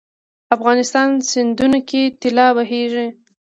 [0.55, 3.15] افغانستان سیندونو کې طلا بهیږي 😱